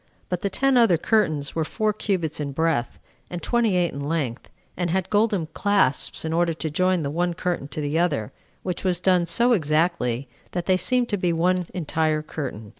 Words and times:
But 0.29 0.41
the 0.41 0.49
ten 0.49 0.77
other 0.77 0.97
curtains 0.97 1.53
were 1.53 1.63
four 1.63 1.93
cubits 1.93 2.39
in 2.39 2.53
breadth, 2.53 2.97
and 3.29 3.39
twenty 3.39 3.75
eight 3.77 3.93
in 3.93 3.99
length; 3.99 4.49
and 4.75 4.89
had 4.89 5.11
golden 5.11 5.45
clasps, 5.53 6.25
in 6.25 6.33
order 6.33 6.55
to 6.55 6.71
join 6.71 7.03
the 7.03 7.11
one 7.11 7.35
curtain 7.35 7.67
to 7.67 7.81
the 7.81 7.99
other, 7.99 8.31
which 8.63 8.83
was 8.83 8.99
done 8.99 9.27
so 9.27 9.51
exactly 9.53 10.27
that 10.53 10.65
they 10.65 10.75
seemed 10.75 11.09
to 11.09 11.17
be 11.17 11.31
one 11.31 11.67
entire 11.75 12.23
curtain. 12.23 12.69